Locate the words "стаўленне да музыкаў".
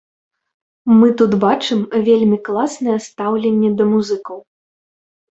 3.09-4.37